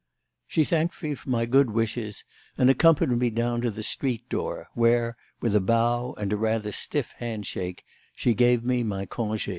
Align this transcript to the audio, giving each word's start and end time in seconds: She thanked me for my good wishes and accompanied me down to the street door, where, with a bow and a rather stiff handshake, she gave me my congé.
She 0.47 0.63
thanked 0.63 1.03
me 1.03 1.13
for 1.13 1.29
my 1.29 1.45
good 1.45 1.69
wishes 1.69 2.25
and 2.57 2.71
accompanied 2.71 3.19
me 3.19 3.29
down 3.29 3.61
to 3.61 3.69
the 3.69 3.83
street 3.83 4.27
door, 4.29 4.67
where, 4.73 5.15
with 5.41 5.55
a 5.55 5.61
bow 5.61 6.13
and 6.17 6.33
a 6.33 6.37
rather 6.37 6.71
stiff 6.71 7.13
handshake, 7.19 7.85
she 8.15 8.33
gave 8.33 8.63
me 8.63 8.81
my 8.81 9.05
congé. 9.05 9.49